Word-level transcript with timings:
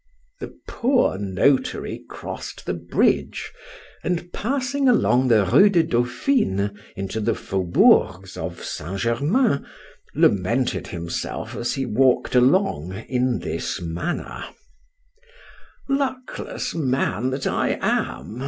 The 0.39 0.57
poor 0.67 1.19
notary 1.19 2.03
crossed 2.09 2.65
the 2.65 2.73
bridge, 2.73 3.51
and 4.03 4.33
passing 4.33 4.89
along 4.89 5.27
the 5.27 5.45
Rue 5.45 5.69
de 5.69 5.83
Dauphine 5.83 6.71
into 6.95 7.19
the 7.21 7.35
fauxbourgs 7.35 8.35
of 8.35 8.63
St. 8.63 8.99
Germain, 8.99 9.63
lamented 10.15 10.87
himself 10.87 11.55
as 11.55 11.75
he 11.75 11.85
walked 11.85 12.33
along 12.33 12.93
in 13.09 13.37
this 13.41 13.79
manner:— 13.79 14.45
Luckless 15.87 16.73
man 16.73 17.29
that 17.29 17.45
I 17.45 17.77
am! 17.79 18.39